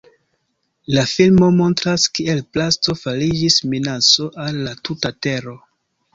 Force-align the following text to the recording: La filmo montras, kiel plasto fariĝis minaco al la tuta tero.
La 0.95 1.03
filmo 1.11 1.49
montras, 1.57 2.05
kiel 2.21 2.41
plasto 2.57 2.97
fariĝis 3.03 3.59
minaco 3.75 4.27
al 4.47 4.61
la 4.65 4.75
tuta 4.91 5.15
tero. 5.29 5.57